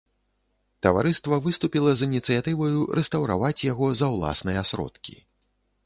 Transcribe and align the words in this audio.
Таварыства 0.85 1.39
выступіла 1.49 1.91
з 1.99 2.09
ініцыятываю 2.11 2.75
рэстаўраваць 3.01 3.55
яго 3.71 3.95
за 4.01 4.07
ўласныя 4.17 4.61
сродкі. 4.73 5.15